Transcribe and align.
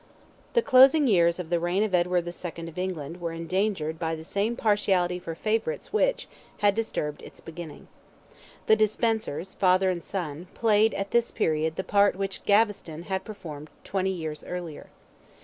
The 0.53 0.63
closing 0.63 1.05
years 1.05 1.37
of 1.37 1.51
the 1.51 1.59
reign 1.59 1.83
of 1.83 1.93
Edward 1.93 2.25
II. 2.27 2.67
of 2.67 2.79
England 2.79 3.21
were 3.21 3.31
endangered 3.33 3.99
by 3.99 4.15
the 4.15 4.23
same 4.23 4.55
partiality 4.55 5.19
for 5.19 5.35
favourites 5.35 5.93
which, 5.93 6.27
had 6.57 6.73
disturbed 6.73 7.21
its 7.21 7.39
beginning. 7.39 7.87
The 8.65 8.75
de 8.75 8.87
Spensers, 8.87 9.53
father 9.55 9.91
and 9.91 10.03
son, 10.03 10.47
played 10.55 10.95
at 10.95 11.11
this 11.11 11.29
period 11.29 11.75
the 11.75 11.83
part 11.83 12.15
which 12.15 12.43
Gaveston 12.45 13.03
had 13.03 13.23
performed 13.23 13.69
twenty 13.83 14.09
years 14.09 14.43
earlier. 14.43 14.87